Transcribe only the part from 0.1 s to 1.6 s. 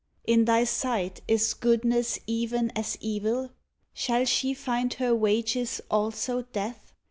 In thy sight Is